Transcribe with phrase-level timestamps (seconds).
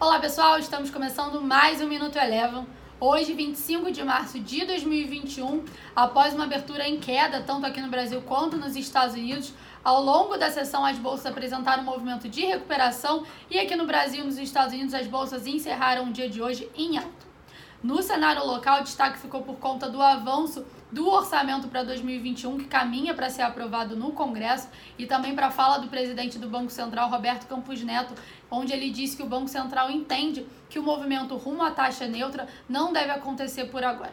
[0.00, 2.66] Olá pessoal, estamos começando mais um Minuto Elevam.
[2.98, 5.62] Hoje, 25 de março de 2021,
[5.94, 9.52] após uma abertura em queda, tanto aqui no Brasil quanto nos Estados Unidos,
[9.84, 14.22] ao longo da sessão as bolsas apresentaram um movimento de recuperação e aqui no Brasil
[14.22, 17.29] e nos Estados Unidos as bolsas encerraram o dia de hoje em alta.
[17.82, 22.64] No cenário local, o destaque ficou por conta do avanço do orçamento para 2021, que
[22.66, 24.68] caminha para ser aprovado no Congresso,
[24.98, 28.12] e também para a fala do presidente do Banco Central, Roberto Campos Neto,
[28.50, 32.46] onde ele disse que o Banco Central entende que o movimento rumo à taxa neutra
[32.68, 34.12] não deve acontecer por agora.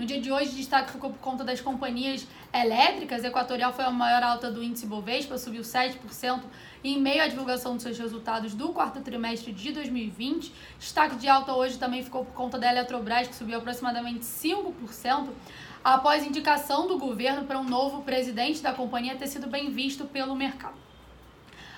[0.00, 3.22] No dia de hoje, destaque ficou por conta das companhias elétricas.
[3.22, 6.40] Equatorial foi a maior alta do índice Bovespa, subiu 7%
[6.82, 10.54] em meio à divulgação dos seus resultados do quarto trimestre de 2020.
[10.78, 15.28] Destaque de alta hoje também ficou por conta da Eletrobras, que subiu aproximadamente 5%,
[15.84, 20.34] após indicação do governo para um novo presidente da companhia ter sido bem visto pelo
[20.34, 20.78] mercado.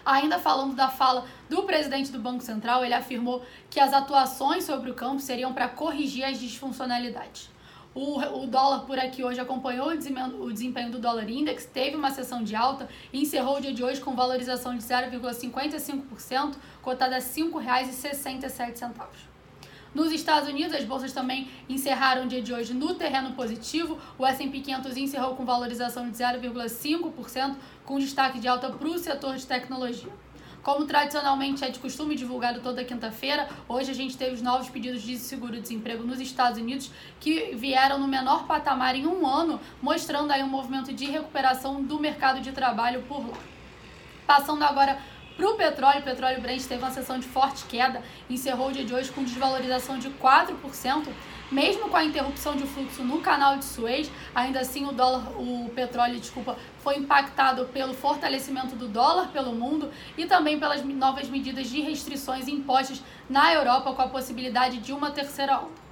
[0.07, 4.93] Ainda falando da fala do presidente do Banco Central, ele afirmou que as atuações sobre
[4.93, 7.51] o campo seriam para corrigir as disfuncionalidades.
[7.95, 12.43] O, o dólar por aqui hoje acompanhou o desempenho, do dólar index, teve uma sessão
[12.43, 17.25] de alta e encerrou o dia de hoje com valorização de 0,55%, cotada a R$
[17.25, 18.93] 5,67.
[19.95, 23.99] Nos Estados Unidos, as bolsas também encerraram o dia de hoje no terreno positivo.
[24.17, 29.37] O S&P 500 encerrou com valorização de 0,5%, com destaque de alta para o setor
[29.37, 30.11] de tecnologia.
[30.63, 35.03] Como tradicionalmente é de costume divulgado toda quinta-feira, hoje a gente teve os novos pedidos
[35.03, 36.89] de seguro-desemprego nos Estados Unidos
[37.19, 41.99] que vieram no menor patamar em um ano, mostrando aí um movimento de recuperação do
[41.99, 43.39] mercado de trabalho por lá.
[44.25, 45.01] Passando agora
[45.43, 48.85] para o petróleo, o petróleo Brent teve uma sessão de forte queda, encerrou o dia
[48.85, 51.09] de hoje com desvalorização de 4%,
[51.51, 55.69] mesmo com a interrupção de fluxo no canal de Suez, ainda assim o dólar, o
[55.75, 61.69] petróleo, desculpa, foi impactado pelo fortalecimento do dólar pelo mundo e também pelas novas medidas
[61.69, 65.92] de restrições impostas na Europa com a possibilidade de uma terceira onda.